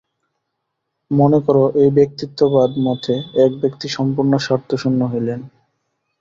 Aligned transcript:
মনে 1.11 1.39
কর, 1.45 1.57
এই 1.75 1.89
ব্যক্তিত্ববাদ-মতে 1.91 3.13
এক 3.45 3.51
ব্যক্তি 3.61 3.87
সম্পূর্ণ 3.87 4.33
স্বার্থশূন্য 4.37 5.01
হইলেন। 5.05 5.39